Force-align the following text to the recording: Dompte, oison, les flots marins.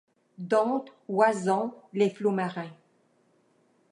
Dompte, 0.39 0.91
oison, 1.07 1.75
les 1.93 2.09
flots 2.09 2.31
marins. 2.31 2.73